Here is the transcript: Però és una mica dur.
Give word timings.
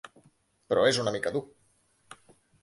Però 0.71 0.85
és 0.93 0.99
una 1.03 1.13
mica 1.17 1.33
dur. 1.37 1.43